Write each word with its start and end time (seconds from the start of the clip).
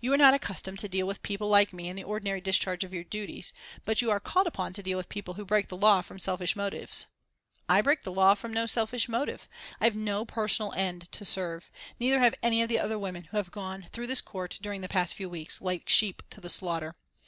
You 0.00 0.12
are 0.12 0.16
not 0.18 0.34
accustomed 0.34 0.80
to 0.80 0.88
deal 0.88 1.06
with 1.06 1.22
people 1.22 1.48
like 1.48 1.72
me 1.72 1.88
in 1.88 1.94
the 1.94 2.02
ordinary 2.02 2.40
discharge 2.40 2.82
of 2.82 2.92
your 2.92 3.04
duties; 3.04 3.52
but 3.84 4.02
you 4.02 4.10
are 4.10 4.18
called 4.18 4.48
upon 4.48 4.72
to 4.72 4.82
deal 4.82 4.96
with 4.98 5.08
people 5.08 5.34
who 5.34 5.44
break 5.44 5.68
the 5.68 5.76
law 5.76 6.02
from 6.02 6.18
selfish 6.18 6.56
motives. 6.56 7.06
I 7.68 7.80
break 7.80 8.02
the 8.02 8.10
law 8.10 8.34
from 8.34 8.52
no 8.52 8.66
selfish 8.66 9.08
motive. 9.08 9.48
I 9.80 9.84
have 9.84 9.94
no 9.94 10.24
personal 10.24 10.72
end 10.72 11.02
to 11.12 11.24
serve, 11.24 11.70
neither 12.00 12.18
have 12.18 12.34
any 12.42 12.60
of 12.60 12.68
the 12.68 12.80
other 12.80 12.98
women 12.98 13.28
who 13.30 13.36
have 13.36 13.52
gone 13.52 13.82
through 13.92 14.08
this 14.08 14.20
court 14.20 14.58
during 14.60 14.80
the 14.80 14.88
past 14.88 15.14
few 15.14 15.30
weeks, 15.30 15.60
like 15.60 15.88
sheep 15.88 16.24
to 16.30 16.40
the 16.40 16.50
slaughter. 16.50 16.96